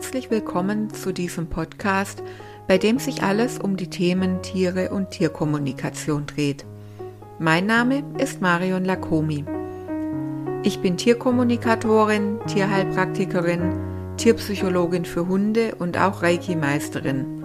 herzlich 0.00 0.30
willkommen 0.30 0.88
zu 0.94 1.12
diesem 1.12 1.46
Podcast, 1.46 2.22
bei 2.66 2.78
dem 2.78 2.98
sich 2.98 3.22
alles 3.22 3.58
um 3.58 3.76
die 3.76 3.90
Themen 3.90 4.40
Tiere 4.40 4.92
und 4.92 5.10
Tierkommunikation 5.10 6.24
dreht. 6.24 6.64
Mein 7.38 7.66
Name 7.66 8.02
ist 8.16 8.40
Marion 8.40 8.86
Lakomi. 8.86 9.44
Ich 10.62 10.80
bin 10.80 10.96
Tierkommunikatorin, 10.96 12.40
Tierheilpraktikerin, 12.46 14.16
Tierpsychologin 14.16 15.04
für 15.04 15.28
Hunde 15.28 15.74
und 15.78 15.98
auch 15.98 16.22
Reiki-Meisterin. 16.22 17.44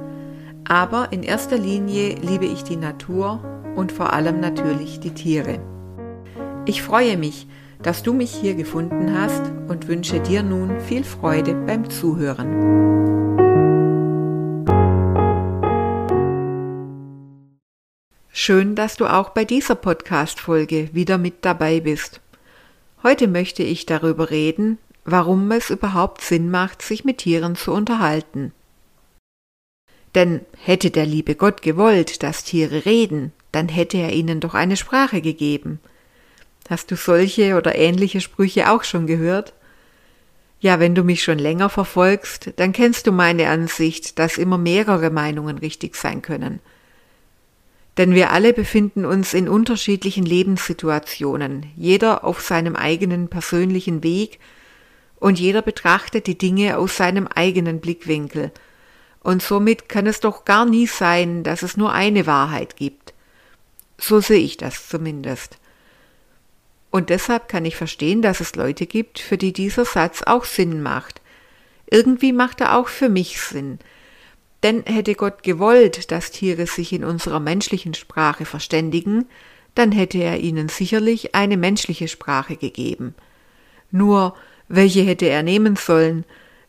Aber 0.64 1.12
in 1.12 1.24
erster 1.24 1.58
Linie 1.58 2.16
liebe 2.22 2.46
ich 2.46 2.64
die 2.64 2.78
Natur 2.78 3.44
und 3.76 3.92
vor 3.92 4.14
allem 4.14 4.40
natürlich 4.40 5.02
die 5.02 5.14
Tiere. 5.14 5.60
Ich 6.66 6.82
freue 6.82 7.18
mich, 7.18 7.50
dass 7.82 8.04
du 8.04 8.14
mich 8.14 8.34
hier 8.34 8.55
gefunden 8.55 9.18
hast 9.18 9.41
und 9.68 9.88
wünsche 9.88 10.20
dir 10.20 10.44
nun 10.44 10.80
viel 10.82 11.04
Freude 11.04 11.54
beim 11.54 11.90
Zuhören. 11.90 13.05
Schön, 18.30 18.76
dass 18.76 18.95
du 18.95 19.05
auch 19.05 19.30
bei 19.30 19.45
dieser 19.45 19.76
Podcast-Folge 19.76 20.90
wieder 20.94 21.17
mit 21.17 21.45
dabei 21.45 21.80
bist. 21.80 22.22
Heute 23.02 23.27
möchte 23.27 23.64
ich 23.64 23.86
darüber 23.86 24.30
reden, 24.30 24.78
warum 25.03 25.52
es 25.52 25.70
überhaupt 25.70 26.22
Sinn 26.22 26.52
macht, 26.52 26.81
sich 26.81 27.05
mit 27.05 27.20
Tieren 27.20 27.55
zu 27.55 27.72
unterhalten. 27.72 28.52
Denn 30.16 30.42
hätte 30.58 30.92
der 30.92 31.05
liebe 31.05 31.36
Gott 31.36 31.62
gewollt, 31.62 32.23
dass 32.23 32.44
Tiere 32.44 32.86
reden, 32.86 33.31
dann 33.52 33.70
hätte 33.70 33.98
er 33.98 34.14
ihnen 34.14 34.39
doch 34.39 34.53
eine 34.53 34.78
Sprache 34.78 35.22
gegeben– 35.22 35.80
Hast 36.70 36.90
du 36.92 36.96
solche 36.96 37.55
oder 37.55 37.76
ähnliche 37.76 38.22
Sprüche 38.22 38.72
auch 38.72 38.84
schon 38.84 39.08
gehört? 39.08 39.54
Ja, 40.60 40.80
wenn 40.80 40.96
du 40.96 41.04
mich 41.04 41.23
schon 41.23 41.38
länger 41.38 41.70
verfolgst, 41.70 42.54
dann 42.56 42.72
kennst 42.72 43.06
du 43.06 43.12
meine 43.12 43.50
Ansicht, 43.50 44.17
dass 44.17 44.38
immer 44.38 44.58
mehrere 44.58 45.12
Meinungen 45.12 45.59
richtig 45.59 45.95
sein 45.95 46.22
können. 46.22 46.59
Denn 47.98 48.14
wir 48.14 48.31
alle 48.31 48.52
befinden 48.52 49.06
uns 49.06 49.34
in 49.34 49.48
unterschiedlichen 49.48 50.26
Lebenssituationen, 50.26 51.67
jeder 51.78 52.23
auf 52.23 52.42
seinem 52.42 52.76
eigenen 52.76 53.30
persönlichen 53.30 54.04
Weg 54.04 54.39
und 55.20 55.39
jeder 55.39 55.61
betrachtet 55.61 56.28
die 56.28 56.38
Dinge 56.38 56.78
aus 56.78 56.98
seinem 56.98 57.28
eigenen 57.28 57.80
Blickwinkel. 57.80 58.52
Und 59.22 59.42
somit 59.42 59.88
kann 59.88 60.08
es 60.08 60.20
doch 60.20 60.45
gar 60.45 60.66
nie 60.66 60.88
sein, 60.88 61.44
dass 61.44 61.64
es 61.64 61.78
nur 61.78 61.94
eine 61.94 62.28
Wahrheit 62.28 62.76
gibt. 62.76 63.14
So 63.98 64.20
sehe 64.20 64.39
ich 64.39 64.58
das 64.58 64.89
zumindest. 64.89 65.58
Und 66.96 67.10
deshalb 67.10 67.50
kann 67.50 67.66
ich 67.66 67.76
verstehen, 67.76 68.22
dass 68.22 68.40
es 68.40 68.56
Leute 68.56 68.86
gibt, 68.86 69.20
für 69.20 69.38
die 69.38 69.52
dieser 69.52 69.84
Satz 69.84 70.22
auch 70.22 70.46
Sinn 70.46 70.82
macht. 70.82 71.20
Irgendwie 71.92 72.32
macht 72.32 72.62
er 72.62 72.78
auch 72.78 72.88
für 72.88 73.10
mich 73.10 73.42
Sinn. 73.42 73.80
Denn 74.64 74.82
hätte 74.86 75.14
Gott 75.16 75.44
gewollt, 75.44 76.10
dass 76.12 76.32
Tiere 76.32 76.68
sich 76.68 76.94
in 76.94 77.04
unserer 77.04 77.42
menschlichen 77.42 77.96
Sprache 77.96 78.46
verständigen, 78.46 79.26
dann 79.73 79.92
hätte 79.92 80.20
er 80.20 80.40
ihnen 80.40 80.70
sicherlich 80.70 81.36
eine 81.36 81.58
menschliche 81.58 82.08
Sprache 82.08 82.56
gegeben. 82.56 83.14
Nur, 83.92 84.34
welche 84.70 85.02
hätte 85.02 85.26
er 85.26 85.44
nehmen 85.44 85.76
sollen? 85.76 86.23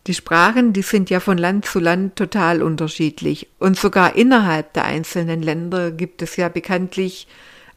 Die 0.08 0.14
Sprachen, 0.14 0.72
die 0.72 0.82
sind 0.82 1.08
ja 1.08 1.20
von 1.20 1.38
Land 1.38 1.66
zu 1.66 1.78
Land 1.78 2.16
total 2.16 2.64
unterschiedlich. 2.64 3.46
Und 3.60 3.78
sogar 3.78 4.16
innerhalb 4.16 4.72
der 4.72 4.86
einzelnen 4.86 5.40
Länder 5.40 5.92
gibt 5.92 6.20
es 6.20 6.34
ja 6.34 6.48
bekanntlich 6.48 7.28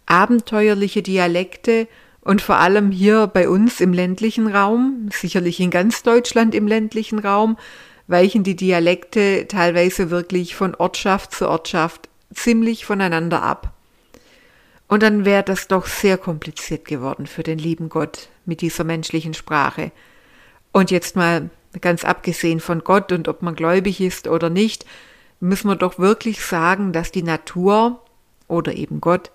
abenteuerliche 0.08 1.04
Dialekte 1.04 1.88
und 2.30 2.44
vor 2.44 2.58
allem 2.58 2.92
hier 2.92 3.26
bei 3.26 3.50
uns 3.50 3.82
im 3.82 3.92
ländlichen 3.92 4.46
Raum, 4.46 5.10
sicherlich 5.12 5.60
in 5.60 5.72
ganz 5.72 6.04
Deutschland 6.04 6.54
im 6.54 6.68
ländlichen 6.68 7.18
Raum, 7.18 7.58
weichen 8.06 8.44
die 8.44 8.56
Dialekte 8.56 9.48
teilweise 9.48 10.12
wirklich 10.12 10.54
von 10.54 10.76
Ortschaft 10.76 11.34
zu 11.34 11.50
Ortschaft 11.50 12.08
ziemlich 12.32 12.86
voneinander 12.86 13.42
ab. 13.42 13.74
Und 14.88 15.02
dann 15.02 15.26
wäre 15.26 15.42
das 15.42 15.68
doch 15.68 15.88
sehr 15.88 16.20
kompliziert 16.20 16.86
geworden 16.86 17.26
für 17.26 17.42
den 17.42 17.58
lieben 17.58 17.90
Gott 17.90 18.30
mit 18.46 18.62
dieser 18.62 18.84
menschlichen 18.84 19.34
Sprache. 19.34 19.92
Und 20.72 20.92
jetzt 20.92 21.16
mal 21.16 21.50
ganz 21.82 22.06
abgesehen 22.06 22.60
von 22.60 22.84
Gott 22.84 23.12
und 23.12 23.28
ob 23.28 23.42
man 23.42 23.56
gläubig 23.56 24.02
ist 24.02 24.28
oder 24.28 24.52
nicht, 24.52 24.86
müssen 25.40 25.68
wir 25.68 25.76
doch 25.76 25.98
wirklich 25.98 26.46
sagen, 26.46 26.94
dass 26.94 27.12
die 27.12 27.24
Natur 27.24 28.04
oder 28.48 28.76
eben 28.76 29.02
Gott 29.02 29.32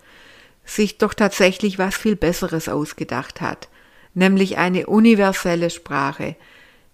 sich 0.65 0.99
doch 0.99 1.15
tatsächlich 1.15 1.79
was 1.79 1.97
viel 1.97 2.17
Besseres 2.17 2.69
ausgedacht 2.69 3.41
hat, 3.41 3.69
nämlich 4.15 4.57
eine 4.59 4.87
universelle 4.87 5.71
Sprache, 5.71 6.37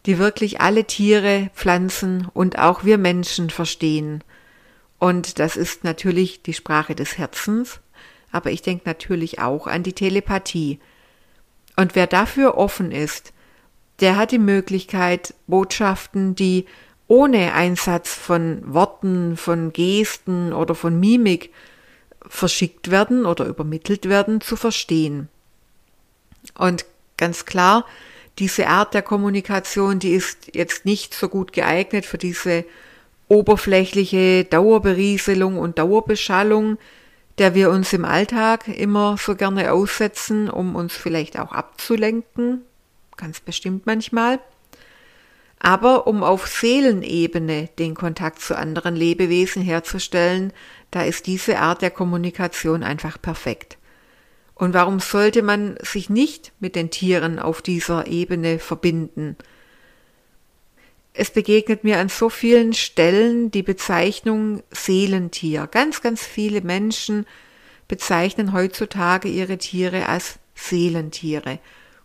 die 0.07 0.19
wirklich 0.19 0.61
alle 0.61 0.85
Tiere, 0.85 1.51
Pflanzen 1.55 2.29
und 2.33 2.59
auch 2.59 2.85
wir 2.85 2.99
Menschen 2.99 3.51
verstehen. 3.51 4.25
Und 4.99 5.39
das 5.39 5.57
ist 5.57 5.85
natürlich 5.85 6.43
die 6.43 6.55
Sprache 6.55 6.95
des 6.95 7.19
Herzens, 7.19 7.81
aber 8.33 8.51
ich 8.51 8.63
denke 8.63 8.83
natürlich 8.87 9.39
auch 9.39 9.67
an 9.67 9.83
die 9.83 9.93
Telepathie. 9.93 10.79
Und 11.77 11.95
wer 11.95 12.07
dafür 12.07 12.57
offen 12.57 12.93
ist, 12.93 13.33
der 14.01 14.17
hat 14.17 14.33
die 14.33 14.39
Möglichkeit, 14.39 15.35
Botschaften, 15.47 16.35
die 16.35 16.67
ohne 17.07 17.55
Einsatz 17.55 18.15
von 18.15 18.63
Worten, 18.73 19.37
von 19.37 19.73
Gesten 19.73 20.53
oder 20.53 20.75
von 20.75 20.99
Mimik 20.99 21.53
verschickt 22.29 22.91
werden 22.91 23.27
oder 23.27 23.47
übermittelt 23.47 24.09
werden, 24.09 24.41
zu 24.41 24.57
verstehen. 24.57 25.29
Und 26.57 26.85
ganz 27.17 27.45
klar, 27.45 27.85
diese 28.39 28.69
Art 28.69 28.95
der 28.95 29.03
Kommunikation, 29.03 29.99
die 29.99 30.13
ist 30.13 30.55
jetzt 30.55 30.85
nicht 30.85 31.15
so 31.15 31.29
gut 31.29 31.53
geeignet 31.53 32.07
für 32.07 32.19
diese 32.19 32.65
oberflächliche 33.29 34.45
Dauerberieselung 34.45 35.59
und 35.59 35.79
Dauerbeschallung, 35.79 36.79
der 37.39 37.55
wir 37.55 37.71
uns 37.71 37.93
im 37.93 38.05
Alltag 38.05 38.69
immer 38.69 39.17
so 39.19 39.37
gerne 39.37 39.73
aussetzen, 39.73 40.51
um 40.51 40.75
uns 40.75 40.95
vielleicht 40.95 41.39
auch 41.39 41.53
abzulenken, 41.53 42.63
ganz 43.17 43.41
bestimmt 43.41 43.87
manchmal. 43.87 44.41
Aber 45.59 46.07
um 46.07 46.23
auf 46.23 46.47
Seelenebene 46.47 47.69
den 47.79 47.95
Kontakt 47.95 48.41
zu 48.41 48.57
anderen 48.57 48.97
Lebewesen 48.97 49.63
herzustellen, 49.63 50.53
da 50.91 51.03
ist 51.03 51.27
diese 51.27 51.59
Art 51.59 51.83
der 51.83 51.91
Kommunikation 51.91 52.83
einfach 52.83 53.21
perfekt. 53.21 53.79
Und 54.55 54.75
warum 54.75 55.01
sollte 55.01 55.43
man 55.43 55.79
sich 55.83 56.11
nicht 56.11 56.53
mit 56.61 56.77
den 56.77 56.91
Tieren 56.91 57.39
auf 57.39 57.63
dieser 57.63 58.07
Ebene 58.07 58.59
verbinden? 58.59 59.37
Es 61.15 61.31
begegnet 61.31 61.83
mir 61.83 61.99
an 61.99 62.09
so 62.09 62.29
vielen 62.29 62.73
Stellen 62.73 63.51
die 63.51 63.63
Bezeichnung 63.63 64.63
Seelentier. 64.71 65.67
Ganz, 65.67 66.03
ganz 66.03 66.25
viele 66.25 66.61
Menschen 66.61 67.27
bezeichnen 67.89 68.53
heutzutage 68.53 69.29
ihre 69.29 69.59
Tiere 69.59 70.09
als 70.09 70.39
Seelentiere. 70.55 71.59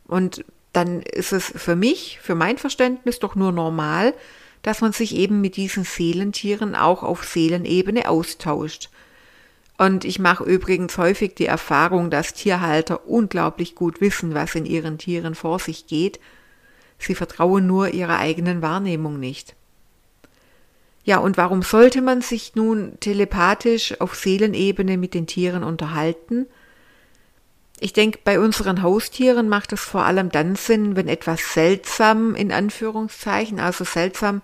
Und 0.08 0.46
dann 0.74 1.02
ist 1.02 1.34
es 1.34 1.46
für 1.46 1.76
mich, 1.76 2.20
für 2.22 2.36
mein 2.36 2.58
Verständnis 2.58 3.20
doch 3.20 3.36
nur 3.36 3.52
normal, 3.52 4.14
dass 4.66 4.82
man 4.82 4.94
sich 4.94 5.16
eben 5.16 5.42
mit 5.42 5.58
diesen 5.58 5.84
Seelentieren 5.84 6.74
auch 6.74 7.04
auf 7.04 7.24
Seelenebene 7.24 8.10
austauscht. 8.10 8.90
Und 9.78 10.06
ich 10.06 10.18
mache 10.18 10.44
übrigens 10.44 10.98
häufig 10.98 11.36
die 11.36 11.46
Erfahrung, 11.46 12.10
dass 12.10 12.34
Tierhalter 12.34 13.08
unglaublich 13.08 13.76
gut 13.76 14.02
wissen, 14.02 14.34
was 14.34 14.56
in 14.56 14.66
ihren 14.66 14.98
Tieren 14.98 15.36
vor 15.36 15.60
sich 15.60 15.86
geht. 15.86 16.20
Sie 16.98 17.14
vertrauen 17.14 17.68
nur 17.68 17.90
ihrer 17.90 18.18
eigenen 18.18 18.64
Wahrnehmung 18.64 19.20
nicht. 19.20 19.54
Ja, 21.04 21.20
und 21.20 21.38
warum 21.38 21.62
sollte 21.62 22.02
man 22.02 22.22
sich 22.22 22.56
nun 22.56 23.00
telepathisch 23.02 24.02
auf 24.02 24.16
Seelenebene 24.16 24.98
mit 24.98 25.14
den 25.14 25.28
Tieren 25.28 25.64
unterhalten? 25.64 26.48
Ich 27.80 27.94
denke, 27.94 28.20
bei 28.24 28.40
unseren 28.40 28.82
Haustieren 28.82 29.50
macht 29.50 29.74
es 29.74 29.82
vor 29.82 30.06
allem 30.06 30.30
dann 30.32 30.56
Sinn, 30.56 30.96
wenn 30.96 31.10
etwas 31.10 31.54
seltsam 31.54 32.36
in 32.36 32.52
Anführungszeichen, 32.52 33.60
also 33.60 33.84
seltsam 33.84 34.42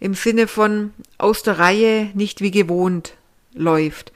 im 0.00 0.14
Sinne 0.14 0.48
von 0.48 0.92
aus 1.16 1.42
der 1.42 1.58
Reihe 1.58 2.10
nicht 2.14 2.40
wie 2.40 2.50
gewohnt 2.50 3.14
läuft. 3.52 4.12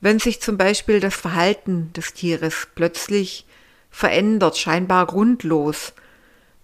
Wenn 0.00 0.20
sich 0.20 0.40
zum 0.40 0.56
Beispiel 0.56 1.00
das 1.00 1.16
Verhalten 1.16 1.92
des 1.92 2.14
Tieres 2.14 2.68
plötzlich 2.74 3.44
verändert, 3.90 4.56
scheinbar 4.56 5.06
grundlos, 5.06 5.92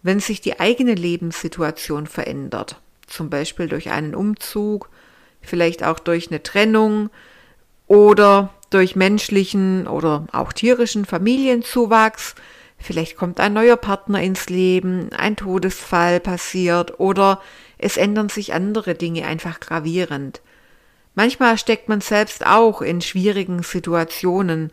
wenn 0.03 0.21
sich 0.21 0.41
die 0.41 0.61
eigene 0.61 0.95
Lebenssituation 0.95 2.07
verändert, 2.07 2.81
zum 3.09 3.29
Beispiel 3.29 3.69
durch 3.69 3.91
einen 3.91 4.15
Umzug, 4.15 4.89
vielleicht 5.41 5.83
auch 5.83 5.99
durch 5.99 6.29
eine 6.31 6.43
Trennung 6.43 7.11
oder 7.87 8.55
durch 8.75 8.97
menschlichen 8.97 9.87
oder 9.87 10.27
auch 10.33 10.53
tierischen 10.53 11.05
Familienzuwachs, 11.05 12.35
vielleicht 12.77 13.17
kommt 13.17 13.41
ein 13.41 13.53
neuer 13.53 13.77
Partner 13.77 14.21
ins 14.21 14.49
Leben, 14.49 15.11
ein 15.17 15.37
Todesfall 15.37 16.21
passiert 16.21 16.99
oder 16.99 17.41
es 17.79 17.97
ändern 17.97 18.29
sich 18.29 18.53
andere 18.53 18.95
Dinge 18.95 19.27
einfach 19.27 19.61
gravierend. 19.61 20.43
Manchmal 21.15 21.57
steckt 21.59 21.89
man 21.89 22.01
selbst 22.01 22.45
auch 22.45 22.83
in 22.83 23.01
schwierigen 23.01 23.63
Situationen. 23.63 24.73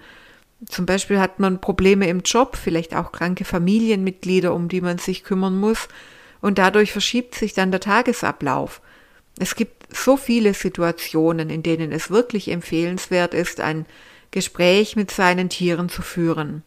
Zum 0.68 0.86
Beispiel 0.88 1.19
hat 1.19 1.39
man 1.39 1.62
Probleme 1.62 2.07
im 2.07 2.21
Job, 2.21 2.57
vielleicht 2.57 2.95
auch 2.95 3.12
kranke 3.12 3.45
Familienmitglieder, 3.45 4.53
um 4.53 4.68
die 4.68 4.81
man 4.81 4.98
sich 4.98 5.24
kümmern 5.24 5.57
muss. 5.59 5.88
und 6.42 6.57
dadurch 6.57 6.92
verschiebt 6.92 7.36
sich 7.36 7.53
dann 7.53 7.69
der 7.69 7.81
Tagesablauf. 7.81 8.81
Es 9.39 9.53
gibt 9.56 9.81
so 9.94 10.18
viele 10.18 10.54
Situationen, 10.54 11.50
in 11.50 11.64
denen 11.64 11.92
es 11.92 12.10
wirklich 12.10 12.50
empfehlenswert 12.50 13.34
ist, 13.34 13.60
ein 13.60 13.86
Gespräch 14.32 14.96
mit 14.96 15.12
seinen 15.12 15.50
Tieren 15.50 15.90
zu 15.90 16.02
führen. 16.02 16.64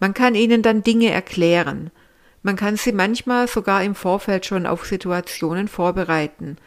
Man 0.00 0.14
kann 0.14 0.34
ihnen 0.34 0.62
dann 0.62 0.82
Dinge 0.82 1.10
erklären. 1.10 1.90
Man 2.42 2.56
kann 2.56 2.76
sie 2.76 2.92
manchmal 2.92 3.48
sogar 3.48 3.82
im 3.82 3.94
Vorfeld 3.94 4.44
schon 4.44 4.66
auf 4.66 4.84
Situationen 4.84 5.68
vorbereiten. 5.68 6.58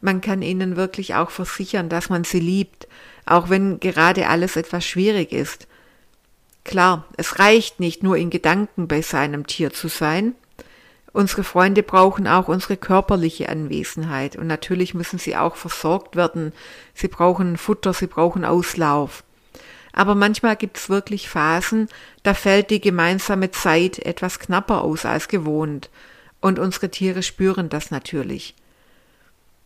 Man 0.00 0.22
kann 0.22 0.40
ihnen 0.40 0.76
wirklich 0.76 1.14
auch 1.14 1.30
versichern, 1.30 1.90
dass 1.90 2.08
man 2.08 2.24
sie 2.24 2.40
liebt, 2.40 2.88
auch 3.26 3.50
wenn 3.50 3.80
gerade 3.80 4.28
alles 4.28 4.56
etwas 4.56 4.86
schwierig 4.86 5.32
ist. 5.32 5.66
Klar, 6.64 7.06
es 7.16 7.38
reicht 7.38 7.80
nicht 7.80 8.02
nur 8.02 8.16
in 8.16 8.30
Gedanken 8.30 8.88
bei 8.88 9.02
seinem 9.02 9.46
Tier 9.46 9.72
zu 9.72 9.88
sein. 9.88 10.34
Unsere 11.12 11.42
Freunde 11.42 11.82
brauchen 11.82 12.28
auch 12.28 12.48
unsere 12.48 12.76
körperliche 12.76 13.48
Anwesenheit 13.48 14.36
und 14.36 14.46
natürlich 14.46 14.94
müssen 14.94 15.18
sie 15.18 15.36
auch 15.36 15.56
versorgt 15.56 16.14
werden. 16.14 16.52
Sie 16.94 17.08
brauchen 17.08 17.56
Futter, 17.56 17.92
sie 17.92 18.06
brauchen 18.06 18.44
Auslauf. 18.44 19.24
Aber 19.92 20.14
manchmal 20.14 20.54
gibt 20.54 20.76
es 20.76 20.88
wirklich 20.88 21.28
Phasen, 21.28 21.88
da 22.22 22.34
fällt 22.34 22.70
die 22.70 22.80
gemeinsame 22.80 23.50
Zeit 23.50 23.98
etwas 23.98 24.38
knapper 24.38 24.82
aus 24.82 25.04
als 25.04 25.26
gewohnt. 25.26 25.90
Und 26.40 26.58
unsere 26.58 26.90
Tiere 26.90 27.22
spüren 27.22 27.68
das 27.68 27.90
natürlich. 27.90 28.54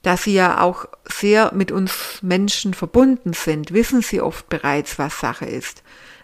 Da 0.03 0.17
sie 0.17 0.35
ja 0.35 0.61
auch 0.61 0.87
sehr 1.05 1.53
mit 1.55 1.71
uns 1.71 2.19
Menschen 2.23 2.75
verbunden 2.75 3.33
sind, 3.33 3.73
wissen 3.73 4.03
sie 4.03 4.21
oft 4.21 4.49
bereits, 4.49 4.99
was 4.99 5.21
Sache 5.21 5.47
ist. 5.47 5.83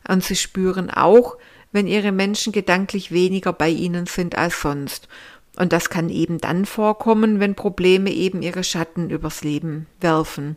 Und 0.09 0.25
sie 0.25 0.37
spüren 0.37 0.91
auch, 0.91 1.37
wenn 1.73 1.87
ihre 1.87 2.13
Menschen 2.13 2.53
gedanklich 2.53 3.13
weniger 3.13 3.53
bei 3.53 3.69
ihnen 3.69 4.07
sind 4.07 4.37
als 4.37 4.61
sonst. 4.61 5.09
Und 5.57 5.73
das 5.73 5.91
kann 5.91 6.09
eben 6.09 6.39
dann 6.39 6.65
vorkommen, 6.65 7.41
wenn 7.41 7.55
Probleme 7.55 8.11
eben 8.11 8.43
ihre 8.43 8.65
Schatten 8.65 9.11
übers 9.11 9.43
Leben 9.43 9.87
werfen. 10.01 10.57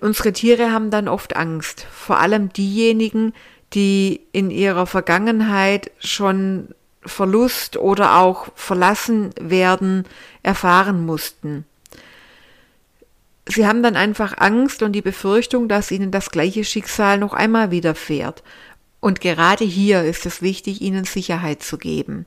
Unsere 0.00 0.32
Tiere 0.32 0.72
haben 0.72 0.90
dann 0.90 1.06
oft 1.06 1.36
Angst, 1.36 1.86
vor 1.92 2.18
allem 2.18 2.52
diejenigen, 2.52 3.32
die 3.72 4.20
in 4.32 4.50
ihrer 4.50 4.86
Vergangenheit 4.86 5.90
schon 5.98 6.74
Verlust 7.04 7.76
oder 7.76 8.18
auch 8.18 8.48
verlassen 8.54 9.30
werden 9.40 10.04
erfahren 10.42 11.04
mussten. 11.04 11.64
Sie 13.48 13.66
haben 13.66 13.82
dann 13.82 13.96
einfach 13.96 14.38
Angst 14.38 14.82
und 14.82 14.92
die 14.92 15.02
Befürchtung, 15.02 15.68
dass 15.68 15.90
ihnen 15.90 16.12
das 16.12 16.30
gleiche 16.30 16.64
Schicksal 16.64 17.18
noch 17.18 17.32
einmal 17.32 17.70
widerfährt. 17.70 18.42
Und 19.02 19.20
gerade 19.20 19.64
hier 19.64 20.04
ist 20.04 20.26
es 20.26 20.42
wichtig, 20.42 20.80
ihnen 20.80 21.02
Sicherheit 21.02 21.60
zu 21.64 21.76
geben. 21.76 22.24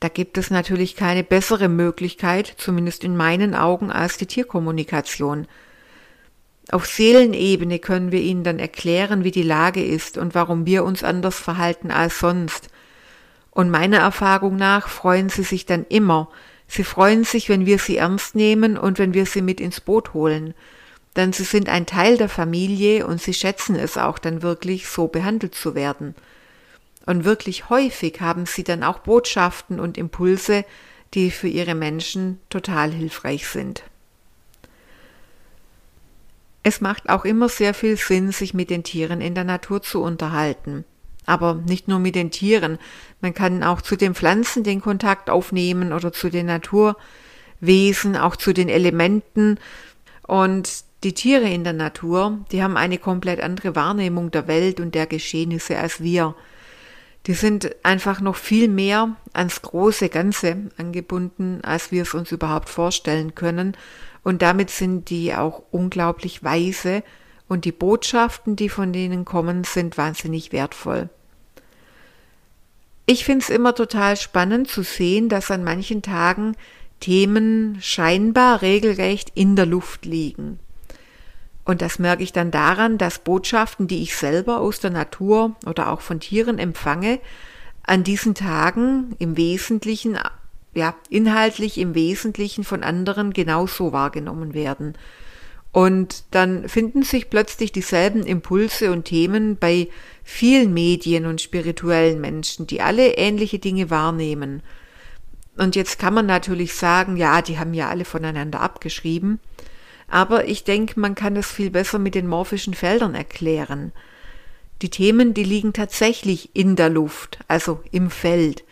Da 0.00 0.08
gibt 0.08 0.36
es 0.36 0.50
natürlich 0.50 0.96
keine 0.96 1.24
bessere 1.24 1.70
Möglichkeit, 1.70 2.46
zumindest 2.58 3.04
in 3.04 3.16
meinen 3.16 3.54
Augen, 3.54 3.90
als 3.90 4.18
die 4.18 4.26
Tierkommunikation. 4.26 5.46
Auf 6.70 6.84
Seelenebene 6.84 7.78
können 7.78 8.12
wir 8.12 8.20
ihnen 8.20 8.44
dann 8.44 8.58
erklären, 8.58 9.24
wie 9.24 9.30
die 9.30 9.42
Lage 9.42 9.82
ist 9.82 10.18
und 10.18 10.34
warum 10.34 10.66
wir 10.66 10.84
uns 10.84 11.02
anders 11.02 11.38
verhalten 11.38 11.90
als 11.90 12.18
sonst. 12.18 12.68
Und 13.50 13.70
meiner 13.70 14.00
Erfahrung 14.00 14.56
nach 14.56 14.88
freuen 14.88 15.30
sie 15.30 15.42
sich 15.42 15.64
dann 15.64 15.86
immer. 15.88 16.28
Sie 16.68 16.84
freuen 16.84 17.24
sich, 17.24 17.48
wenn 17.48 17.64
wir 17.64 17.78
sie 17.78 17.96
ernst 17.96 18.34
nehmen 18.34 18.76
und 18.76 18.98
wenn 18.98 19.14
wir 19.14 19.24
sie 19.24 19.40
mit 19.40 19.58
ins 19.58 19.80
Boot 19.80 20.12
holen. 20.12 20.52
Denn 21.16 21.32
sie 21.32 21.44
sind 21.44 21.68
ein 21.68 21.86
Teil 21.86 22.16
der 22.16 22.28
Familie 22.28 23.06
und 23.06 23.20
sie 23.20 23.34
schätzen 23.34 23.76
es 23.76 23.96
auch 23.96 24.18
dann 24.18 24.42
wirklich, 24.42 24.88
so 24.88 25.06
behandelt 25.06 25.54
zu 25.54 25.74
werden. 25.74 26.14
Und 27.06 27.24
wirklich 27.24 27.68
häufig 27.68 28.20
haben 28.20 28.46
sie 28.46 28.64
dann 28.64 28.82
auch 28.82 29.00
Botschaften 29.00 29.78
und 29.78 29.98
Impulse, 29.98 30.64
die 31.12 31.30
für 31.30 31.48
ihre 31.48 31.74
Menschen 31.74 32.40
total 32.50 32.90
hilfreich 32.90 33.46
sind. 33.46 33.84
Es 36.62 36.80
macht 36.80 37.10
auch 37.10 37.26
immer 37.26 37.48
sehr 37.50 37.74
viel 37.74 37.96
Sinn, 37.96 38.32
sich 38.32 38.54
mit 38.54 38.70
den 38.70 38.84
Tieren 38.84 39.20
in 39.20 39.34
der 39.34 39.44
Natur 39.44 39.82
zu 39.82 40.02
unterhalten. 40.02 40.84
Aber 41.26 41.54
nicht 41.54 41.88
nur 41.88 41.98
mit 41.98 42.14
den 42.14 42.30
Tieren, 42.30 42.78
man 43.20 43.34
kann 43.34 43.62
auch 43.62 43.82
zu 43.82 43.96
den 43.96 44.14
Pflanzen 44.14 44.64
den 44.64 44.80
Kontakt 44.80 45.30
aufnehmen 45.30 45.92
oder 45.92 46.12
zu 46.12 46.30
den 46.30 46.46
Naturwesen, 46.46 48.16
auch 48.16 48.36
zu 48.36 48.54
den 48.54 48.70
Elementen. 48.70 49.58
Und 50.26 50.84
die 51.04 51.12
Tiere 51.12 51.48
in 51.48 51.64
der 51.64 51.72
Natur, 51.72 52.44
die 52.50 52.62
haben 52.62 52.76
eine 52.76 52.98
komplett 52.98 53.40
andere 53.40 53.76
Wahrnehmung 53.76 54.30
der 54.30 54.48
Welt 54.48 54.80
und 54.80 54.94
der 54.94 55.06
Geschehnisse 55.06 55.78
als 55.78 56.02
wir. 56.02 56.34
Die 57.26 57.34
sind 57.34 57.74
einfach 57.82 58.20
noch 58.20 58.36
viel 58.36 58.68
mehr 58.68 59.16
ans 59.32 59.62
große 59.62 60.08
Ganze 60.08 60.70
angebunden, 60.76 61.60
als 61.62 61.92
wir 61.92 62.02
es 62.02 62.14
uns 62.14 62.32
überhaupt 62.32 62.68
vorstellen 62.68 63.34
können 63.34 63.76
und 64.24 64.42
damit 64.42 64.70
sind 64.70 65.10
die 65.10 65.34
auch 65.34 65.62
unglaublich 65.70 66.42
weise 66.42 67.02
und 67.46 67.66
die 67.66 67.72
Botschaften, 67.72 68.56
die 68.56 68.70
von 68.70 68.92
denen 68.92 69.24
kommen, 69.24 69.64
sind 69.64 69.98
wahnsinnig 69.98 70.50
wertvoll. 70.50 71.10
Ich 73.06 73.26
finde 73.26 73.42
es 73.42 73.50
immer 73.50 73.74
total 73.74 74.16
spannend 74.16 74.68
zu 74.68 74.82
sehen, 74.82 75.28
dass 75.28 75.50
an 75.50 75.62
manchen 75.62 76.00
Tagen 76.00 76.56
Themen 77.00 77.76
scheinbar 77.82 78.62
regelrecht 78.62 79.30
in 79.34 79.56
der 79.56 79.66
Luft 79.66 80.06
liegen. 80.06 80.58
Und 81.64 81.80
das 81.80 81.98
merke 81.98 82.22
ich 82.22 82.32
dann 82.32 82.50
daran, 82.50 82.98
dass 82.98 83.18
Botschaften, 83.18 83.86
die 83.86 84.02
ich 84.02 84.16
selber 84.16 84.60
aus 84.60 84.80
der 84.80 84.90
Natur 84.90 85.56
oder 85.66 85.90
auch 85.90 86.02
von 86.02 86.20
Tieren 86.20 86.58
empfange, 86.58 87.20
an 87.82 88.04
diesen 88.04 88.34
Tagen 88.34 89.14
im 89.18 89.36
Wesentlichen 89.36 90.18
ja, 90.74 90.94
inhaltlich 91.08 91.78
im 91.78 91.94
Wesentlichen 91.94 92.64
von 92.64 92.82
anderen 92.82 93.32
genauso 93.32 93.92
wahrgenommen 93.92 94.54
werden. 94.54 94.94
Und 95.72 96.24
dann 96.30 96.68
finden 96.68 97.02
sich 97.02 97.30
plötzlich 97.30 97.72
dieselben 97.72 98.24
Impulse 98.24 98.92
und 98.92 99.06
Themen 99.06 99.56
bei 99.56 99.88
vielen 100.22 100.72
Medien 100.72 101.26
und 101.26 101.40
spirituellen 101.40 102.20
Menschen, 102.20 102.66
die 102.66 102.80
alle 102.80 103.14
ähnliche 103.16 103.58
Dinge 103.58 103.90
wahrnehmen. 103.90 104.62
Und 105.56 105.76
jetzt 105.76 105.98
kann 105.98 106.14
man 106.14 106.26
natürlich 106.26 106.74
sagen, 106.74 107.16
ja, 107.16 107.42
die 107.42 107.58
haben 107.58 107.74
ja 107.74 107.88
alle 107.88 108.04
voneinander 108.04 108.60
abgeschrieben. 108.60 109.40
Aber 110.08 110.46
ich 110.46 110.64
denke, 110.64 110.98
man 111.00 111.14
kann 111.14 111.34
das 111.34 111.50
viel 111.50 111.70
besser 111.70 111.98
mit 111.98 112.14
den 112.14 112.26
morphischen 112.26 112.74
Feldern 112.74 113.14
erklären. 113.14 113.92
Die 114.82 114.90
Themen, 114.90 115.34
die 115.34 115.44
liegen 115.44 115.72
tatsächlich 115.72 116.50
in 116.54 116.76
der 116.76 116.90
Luft, 116.90 117.38
also 117.48 117.80
im 117.90 118.10
Feld. 118.10 118.64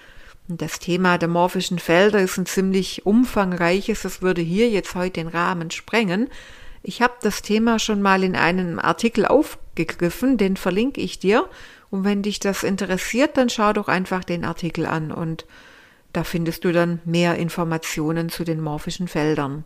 Das 0.49 0.79
Thema 0.79 1.19
der 1.19 1.29
morphischen 1.29 1.79
Felder 1.79 2.21
ist 2.21 2.37
ein 2.37 2.47
ziemlich 2.47 3.07
umfangreiches, 3.07 4.03
das 4.03 4.21
würde 4.21 4.43
hier 4.43 4.69
jetzt 4.69 4.95
heute 4.95 5.21
den 5.21 5.29
Rahmen 5.29 5.71
sprengen. 5.71 6.29
Ich 6.83 7.01
habe 7.01 7.15
das 7.23 7.43
Thema 7.43 7.79
schon 7.79 8.03
mal 8.03 8.25
in 8.25 8.35
einem 8.35 8.79
Artikel 8.79 9.25
aufgegriffen, 9.25 10.37
den 10.37 10.57
verlinke 10.57 11.01
ich 11.01 11.19
dir. 11.19 11.49
Und 11.91 12.05
wenn 12.05 12.23
dich 12.23 12.41
das 12.41 12.65
interessiert, 12.65 13.37
dann 13.37 13.51
schau 13.51 13.73
doch 13.73 13.87
einfach 13.87 14.25
den 14.25 14.45
Artikel 14.45 14.87
an 14.87 15.13
und 15.13 15.47
da 16.13 16.25
findest 16.25 16.65
du 16.65 16.73
dann 16.73 17.01
mehr 17.05 17.37
Informationen 17.37 18.29
zu 18.29 18.45
den 18.45 18.61
morphischen 18.61 19.09
Feldern. 19.09 19.65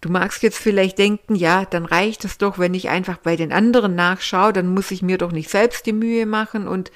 Du 0.00 0.10
magst 0.10 0.42
jetzt 0.42 0.58
vielleicht 0.58 0.98
denken, 0.98 1.34
ja, 1.34 1.64
dann 1.64 1.84
reicht 1.84 2.24
es 2.24 2.38
doch, 2.38 2.58
wenn 2.58 2.74
ich 2.74 2.88
einfach 2.88 3.18
bei 3.18 3.34
den 3.34 3.52
anderen 3.52 3.96
nachschaue, 3.96 4.52
dann 4.52 4.72
muss 4.72 4.92
ich 4.92 5.02
mir 5.02 5.18
doch 5.18 5.32
nicht 5.32 5.50
selbst 5.50 5.86
die 5.86 5.92
Mühe 5.92 6.24
machen 6.24 6.68
und 6.68 6.92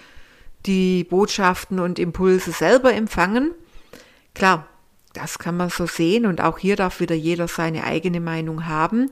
die 0.66 1.04
Botschaften 1.04 1.80
und 1.80 1.98
Impulse 1.98 2.52
selber 2.52 2.94
empfangen. 2.94 3.50
Klar, 4.34 4.66
das 5.14 5.38
kann 5.38 5.56
man 5.56 5.68
so 5.68 5.86
sehen 5.86 6.26
und 6.26 6.40
auch 6.40 6.58
hier 6.58 6.76
darf 6.76 7.00
wieder 7.00 7.16
jeder 7.16 7.48
seine 7.48 7.84
eigene 7.84 8.20
Meinung 8.20 8.66
haben. 8.66 9.10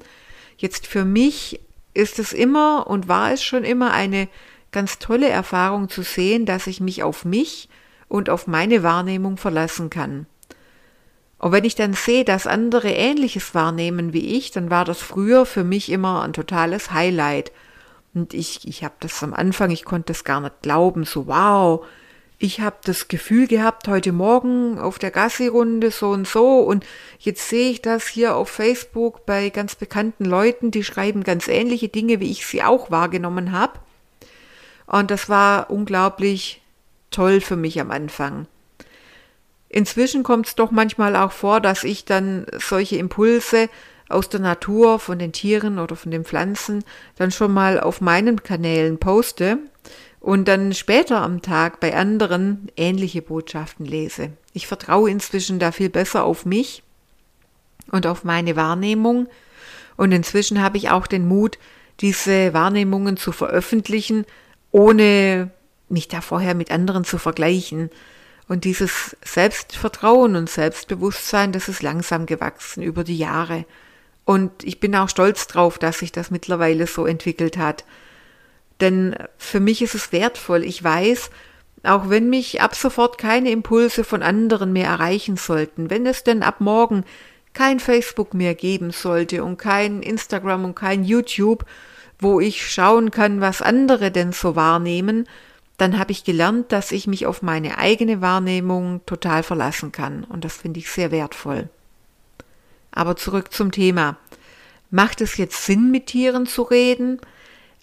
Jetzt 0.57 0.87
für 0.87 1.05
mich 1.05 1.61
ist 1.93 2.19
es 2.19 2.33
immer 2.33 2.87
und 2.87 3.09
war 3.09 3.33
es 3.33 3.43
schon 3.43 3.65
immer 3.65 3.93
eine 3.93 4.29
ganz 4.71 5.01
tolle 5.01 5.29
Erfahrung 5.29 5.89
zu 5.89 6.03
sehen, 6.03 6.47
dass 6.47 6.69
ich 6.69 6.81
mich 6.81 7.03
auf 7.03 7.25
mich 7.25 7.69
und 8.09 8.31
auf 8.31 8.47
meine 8.47 8.83
Wahrnehmung 8.83 9.37
verlassen 9.37 9.91
kann. 9.91 10.27
Und 11.41 11.53
wenn 11.53 11.65
ich 11.65 11.75
dann 11.75 11.95
sehe, 11.95 12.25
dass 12.25 12.47
andere 12.47 12.91
Ähnliches 12.91 13.55
wahrnehmen 13.55 14.13
wie 14.13 14.37
ich, 14.37 14.51
dann 14.51 14.69
war 14.69 14.85
das 14.85 14.99
früher 15.01 15.47
für 15.47 15.65
mich 15.65 15.91
immer 15.91 16.23
ein 16.23 16.35
totales 16.35 16.93
Highlight. 16.93 17.51
Und 18.13 18.35
ich, 18.35 18.69
ich 18.69 18.85
habe 18.85 18.95
das 19.01 19.23
am 19.23 19.33
Anfang, 19.33 19.71
ich 19.71 19.87
konnte 19.87 20.13
das 20.13 20.25
gar 20.25 20.41
nicht 20.41 20.61
glauben, 20.61 21.05
so 21.05 21.29
wow, 21.29 21.87
ich 22.39 22.61
habe 22.61 22.77
das 22.85 23.09
Gefühl 23.09 23.47
gehabt, 23.47 23.89
heute 23.89 24.13
Morgen 24.13 24.79
auf 24.79 24.99
der 24.99 25.11
Gassi-Runde 25.11 25.91
so 25.91 26.11
und 26.11 26.27
so 26.27 26.59
und 26.61 26.85
jetzt 27.19 27.49
sehe 27.49 27.71
ich 27.71 27.81
das 27.81 28.07
hier 28.07 28.35
auf 28.35 28.51
Facebook 28.51 29.25
bei 29.25 29.49
ganz 29.49 29.75
bekannten 29.75 30.25
Leuten, 30.25 30.71
die 30.71 30.85
schreiben 30.85 31.23
ganz 31.23 31.49
ähnliche 31.49 31.89
Dinge, 31.89 32.21
wie 32.21 32.31
ich 32.31 32.47
sie 32.47 32.63
auch 32.63 32.91
wahrgenommen 32.91 33.53
habe. 33.53 33.79
Und 34.87 35.11
das 35.11 35.29
war 35.29 35.71
unglaublich 35.71 36.63
toll 37.11 37.41
für 37.41 37.57
mich 37.57 37.81
am 37.81 37.91
Anfang. 37.91 38.47
Inzwischen 39.73 40.25
kommt 40.25 40.49
es 40.49 40.57
doch 40.57 40.73
manchmal 40.73 41.15
auch 41.15 41.31
vor, 41.31 41.61
dass 41.61 41.85
ich 41.85 42.05
dann 42.05 42.45
solche 42.59 42.97
Impulse 42.97 43.69
aus 44.09 44.29
der 44.29 44.41
Natur, 44.41 44.99
von 44.99 45.21
den 45.21 45.33
Tieren 45.33 45.79
oder 45.79 45.95
von 45.95 46.11
den 46.11 46.25
Pflanzen 46.25 46.85
dann 47.17 47.31
schon 47.31 47.53
mal 47.53 47.79
auf 47.79 48.01
meinen 48.01 48.43
Kanälen 48.43 48.99
poste. 48.99 49.59
und 50.19 50.49
dann 50.49 50.75
später 50.75 51.23
am 51.23 51.41
Tag 51.41 51.81
bei 51.81 51.97
anderen 51.97 52.69
ähnliche 52.77 53.23
Botschaften 53.23 53.87
lese. 53.87 54.33
Ich 54.53 54.67
vertraue 54.67 55.11
inzwischen 55.11 55.59
da 55.59 55.73
viel 55.73 55.89
besser 55.89 56.25
auf 56.25 56.45
mich 56.45 56.83
und 57.91 58.07
auf 58.07 58.23
meine 58.23 58.55
Wahrnehmung 58.55 59.29
und 59.97 60.13
inzwischen 60.13 60.61
habe 60.61 60.77
ich 60.77 60.91
auch 60.91 61.07
den 61.07 61.27
Mut, 61.27 61.59
diese 62.01 62.53
Wahrnehmungen 62.53 63.17
zu 63.17 63.33
veröffentlichen, 63.33 64.27
ohne 64.73 65.51
mich 65.89 66.09
da 66.09 66.21
vorher 66.21 66.55
mit 66.55 66.71
anderen 66.71 67.05
zu 67.05 67.17
vergleichen. 67.17 67.91
Und 68.51 68.65
dieses 68.65 69.17
Selbstvertrauen 69.25 70.35
und 70.35 70.51
Selbstbewusstsein, 70.51 71.53
das 71.53 71.69
ist 71.69 71.85
langsam 71.85 72.27
gewachsen 72.27 72.83
über 72.83 73.05
die 73.05 73.17
Jahre. 73.17 73.65
Und 74.25 74.65
ich 74.65 74.81
bin 74.81 74.97
auch 74.97 75.09
stolz 75.09 75.47
drauf, 75.47 75.79
dass 75.79 76.01
sich 76.01 76.11
das 76.11 76.33
mittlerweile 76.33 76.89
so 76.89 77.07
entwickelt 77.07 77.57
hat. 77.57 77.85
Denn 78.81 79.15
für 79.39 79.61
mich 79.61 79.83
ist 79.83 79.95
es 79.95 80.11
wertvoll. 80.11 80.65
Ich 80.65 80.83
weiß, 80.83 81.31
auch 81.85 82.11
wenn 82.11 82.29
mich 82.29 82.61
ab 82.61 82.75
sofort 82.75 83.19
keine 83.19 83.53
Impulse 83.53 84.03
von 84.03 84.21
anderen 84.21 84.73
mehr 84.73 84.89
erreichen 84.89 85.37
sollten, 85.37 85.89
wenn 85.89 86.05
es 86.05 86.25
denn 86.25 86.43
ab 86.43 86.61
morgen 86.61 87.05
kein 87.53 87.79
Facebook 87.79 88.35
mehr 88.35 88.57
geben 88.57 88.91
sollte 88.91 89.45
und 89.45 89.59
kein 89.59 90.03
Instagram 90.03 90.65
und 90.65 90.75
kein 90.75 91.05
YouTube, 91.05 91.65
wo 92.19 92.41
ich 92.41 92.69
schauen 92.69 93.13
kann, 93.13 93.41
was 93.41 93.63
andere 93.63 94.11
denn 94.11 94.33
so 94.33 94.57
wahrnehmen, 94.57 95.29
dann 95.81 95.99
habe 95.99 96.13
ich 96.13 96.25
gelernt, 96.25 96.73
dass 96.73 96.93
ich 96.93 97.07
mich 97.07 97.25
auf 97.25 97.41
meine 97.41 97.79
eigene 97.79 98.21
Wahrnehmung 98.21 99.01
total 99.07 99.43
verlassen 99.43 99.93
kann. 99.93 100.25
Und 100.25 100.45
das 100.45 100.59
finde 100.59 100.79
ich 100.79 100.91
sehr 100.91 101.11
wertvoll. 101.11 101.71
Aber 102.91 103.17
zurück 103.17 103.51
zum 103.53 103.73
Thema. 103.73 104.19
Macht 104.91 105.23
es 105.23 105.39
jetzt 105.39 105.65
Sinn, 105.65 105.91
mit 105.91 106.07
Tieren 106.07 106.47
zu 106.47 106.63
reden? 106.63 107.19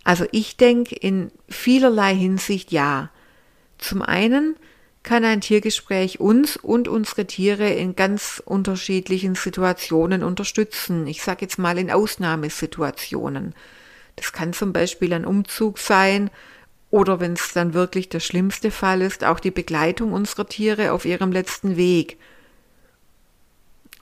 Also 0.04 0.25
ich 0.32 0.58
denke 0.58 0.94
in 0.96 1.32
vielerlei 1.50 2.13
Hinsicht 2.13 2.72
ja. 2.72 3.10
Zum 3.80 4.04
einen 4.04 4.58
kann 5.01 5.24
ein 5.24 5.42
Tiergespräch 5.42 6.20
uns 6.20 6.56
und 6.56 6.88
unsere 6.88 7.25
Tiere 7.25 7.70
in 7.70 7.96
ganz 7.96 8.44
unterschiedlichen 8.46 9.34
Situationen 9.34 10.22
unterstützen. 10.22 11.08
Ich 11.08 11.24
sage 11.24 11.46
jetzt 11.46 11.58
mal 11.58 11.80
in 11.80 11.89
Ausnahmesituationen. 11.89 13.56
Das 14.18 14.34
kann 14.34 14.54
zum 14.54 14.72
Beispiel 14.72 15.13
ein 15.13 15.25
Umzug 15.25 15.80
sein 15.80 16.30
oder 16.89 17.20
wenn 17.20 17.34
es 17.34 17.53
dann 17.53 17.74
wirklich 17.74 18.10
der 18.10 18.20
schlimmste 18.20 18.72
Fall 18.72 19.01
ist, 19.01 19.24
auch 19.24 19.39
die 19.39 19.51
Begleitung 19.51 20.13
unserer 20.13 20.48
Tiere 20.48 20.94
auf 20.94 21.06
ihrem 21.06 21.32
letzten 21.32 21.75
Weg. 21.75 22.17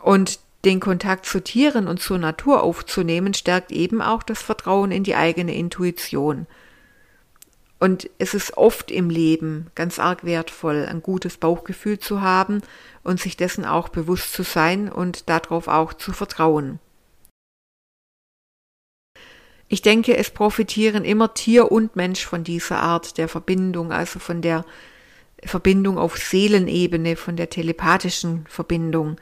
Und 0.01 0.39
den 0.65 0.79
Kontakt 0.79 1.25
zu 1.25 1.43
Tieren 1.43 1.87
und 1.87 2.01
zur 2.01 2.17
Natur 2.17 2.63
aufzunehmen, 2.63 3.33
stärkt 3.33 3.71
eben 3.71 4.01
auch 4.01 4.23
das 4.23 4.41
Vertrauen 4.41 4.91
in 4.91 5.03
die 5.03 5.15
eigene 5.15 5.55
Intuition. 5.55 6.47
Und 7.79 8.09
es 8.17 8.33
ist 8.33 8.57
oft 8.57 8.89
im 8.89 9.09
Leben 9.09 9.67
ganz 9.75 9.99
arg 9.99 10.23
wertvoll, 10.23 10.85
ein 10.89 11.03
gutes 11.03 11.37
Bauchgefühl 11.37 11.99
zu 11.99 12.21
haben 12.21 12.61
und 13.03 13.19
sich 13.19 13.37
dessen 13.37 13.65
auch 13.65 13.89
bewusst 13.89 14.33
zu 14.33 14.43
sein 14.43 14.91
und 14.91 15.29
darauf 15.29 15.67
auch 15.67 15.93
zu 15.93 16.13
vertrauen. 16.13 16.79
Ich 19.67 19.81
denke, 19.81 20.15
es 20.15 20.29
profitieren 20.29 21.03
immer 21.05 21.33
Tier 21.33 21.71
und 21.71 21.95
Mensch 21.95 22.25
von 22.25 22.43
dieser 22.43 22.79
Art 22.79 23.17
der 23.17 23.27
Verbindung, 23.27 23.91
also 23.91 24.19
von 24.19 24.41
der 24.41 24.63
Verbindung 25.43 25.97
auf 25.97 26.17
Seelenebene, 26.17 27.15
von 27.15 27.35
der 27.35 27.49
telepathischen 27.49 28.45
Verbindung. 28.47 29.17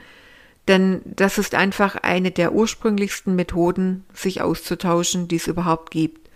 Denn 0.67 1.01
das 1.05 1.37
ist 1.37 1.55
einfach 1.55 1.95
eine 1.95 2.31
der 2.31 2.53
ursprünglichsten 2.53 3.35
Methoden, 3.35 4.05
sich 4.13 4.41
auszutauschen, 4.41 5.27
die 5.27 5.37
es 5.37 5.47
überhaupt 5.47 5.91
gibt. 5.91 6.29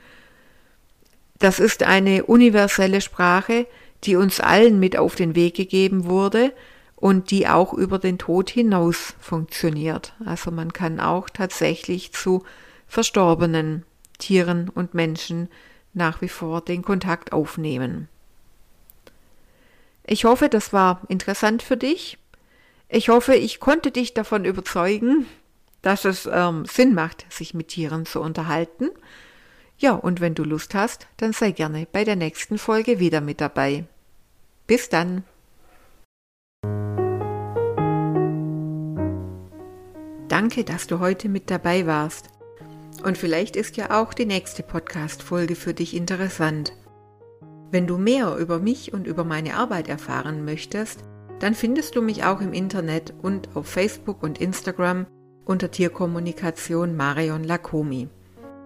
Das 1.39 1.59
ist 1.59 1.83
eine 1.83 2.25
universelle 2.25 3.01
Sprache, 3.01 3.67
die 4.03 4.15
uns 4.15 4.39
allen 4.39 4.79
mit 4.79 4.97
auf 4.97 5.15
den 5.15 5.35
Weg 5.35 5.55
gegeben 5.55 6.05
wurde 6.05 6.53
und 6.95 7.31
die 7.31 7.47
auch 7.47 7.73
über 7.73 7.99
den 7.99 8.17
Tod 8.17 8.49
hinaus 8.49 9.13
funktioniert. 9.19 10.13
Also 10.25 10.51
man 10.51 10.73
kann 10.73 10.99
auch 10.99 11.29
tatsächlich 11.29 12.11
zu 12.11 12.43
Verstorbenen 12.87 13.85
Tieren 14.17 14.69
und 14.69 14.93
Menschen 14.93 15.49
nach 15.93 16.21
wie 16.21 16.29
vor 16.29 16.61
den 16.61 16.83
Kontakt 16.83 17.33
aufnehmen. 17.33 18.07
Ich 20.05 20.25
hoffe, 20.25 20.47
das 20.47 20.71
war 20.71 21.01
interessant 21.09 21.61
für 21.61 21.77
dich. 21.77 22.17
Ich 22.87 23.09
hoffe, 23.09 23.35
ich 23.35 23.59
konnte 23.59 23.91
dich 23.91 24.13
davon 24.13 24.45
überzeugen, 24.45 25.25
dass 25.81 26.05
es 26.05 26.29
ähm, 26.31 26.65
Sinn 26.65 26.93
macht, 26.93 27.25
sich 27.31 27.53
mit 27.53 27.67
Tieren 27.67 28.05
zu 28.05 28.21
unterhalten. 28.21 28.89
Ja, 29.77 29.93
und 29.93 30.21
wenn 30.21 30.33
du 30.33 30.43
Lust 30.43 30.73
hast, 30.73 31.07
dann 31.17 31.33
sei 31.33 31.51
gerne 31.51 31.87
bei 31.91 32.03
der 32.03 32.15
nächsten 32.15 32.57
Folge 32.57 32.99
wieder 32.99 33.21
mit 33.21 33.41
dabei. 33.41 33.85
Bis 34.65 34.89
dann. 34.89 35.23
Danke, 40.29 40.63
dass 40.63 40.87
du 40.87 40.99
heute 40.99 41.29
mit 41.29 41.49
dabei 41.49 41.85
warst. 41.85 42.36
Und 43.03 43.17
vielleicht 43.17 43.55
ist 43.55 43.77
ja 43.77 44.01
auch 44.01 44.13
die 44.13 44.25
nächste 44.25 44.63
Podcast-Folge 44.63 45.55
für 45.55 45.73
dich 45.73 45.95
interessant. 45.95 46.73
Wenn 47.71 47.87
du 47.87 47.97
mehr 47.97 48.37
über 48.37 48.59
mich 48.59 48.93
und 48.93 49.07
über 49.07 49.23
meine 49.23 49.55
Arbeit 49.55 49.89
erfahren 49.89 50.45
möchtest, 50.45 51.03
dann 51.39 51.53
findest 51.53 51.95
du 51.95 52.01
mich 52.01 52.23
auch 52.23 52.41
im 52.41 52.53
Internet 52.53 53.13
und 53.21 53.55
auf 53.55 53.67
Facebook 53.67 54.23
und 54.23 54.39
Instagram 54.39 55.05
unter 55.45 55.71
Tierkommunikation 55.71 56.95
Marion 56.95 57.43
Lakomi. 57.43 58.09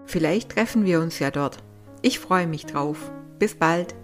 Vielleicht 0.05 0.51
treffen 0.51 0.85
wir 0.85 0.99
uns 1.01 1.19
ja 1.19 1.31
dort. 1.31 1.57
Ich 2.01 2.19
freue 2.19 2.47
mich 2.47 2.65
drauf. 2.65 3.11
Bis 3.39 3.55
bald. 3.55 3.95